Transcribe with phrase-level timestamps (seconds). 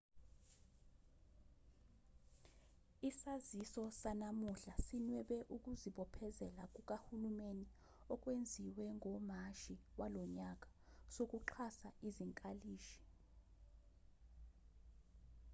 [3.09, 7.67] isaziso sanamuhla sinwebe ukuzibophezela kukahulumeni
[8.13, 10.67] okwenziwe ngomashi walonyaka
[11.15, 12.99] sokuxhasa izinkalishi